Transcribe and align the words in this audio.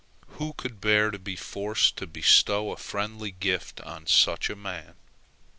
Who 0.39 0.53
could 0.53 0.81
bear 0.81 1.11
to 1.11 1.19
be 1.19 1.35
forced 1.35 1.95
to 1.97 2.07
bestow 2.07 2.71
a 2.71 2.75
friendly 2.77 3.29
gift 3.29 3.81
on 3.81 4.07
such 4.07 4.49
a 4.49 4.55
man? 4.55 4.95